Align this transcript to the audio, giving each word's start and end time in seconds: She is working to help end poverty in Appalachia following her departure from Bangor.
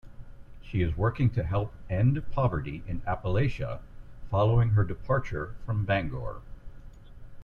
She 0.63 0.81
is 0.81 0.97
working 0.97 1.29
to 1.29 1.43
help 1.43 1.75
end 1.87 2.23
poverty 2.31 2.81
in 2.87 3.01
Appalachia 3.01 3.81
following 4.31 4.71
her 4.71 4.83
departure 4.83 5.53
from 5.63 5.85
Bangor. 5.85 6.41